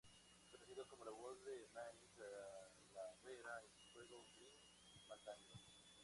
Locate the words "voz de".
1.11-1.67